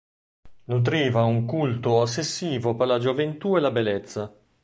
[0.63, 4.35] Nutriva un culto ossessivo per la gioventù e la bellezza.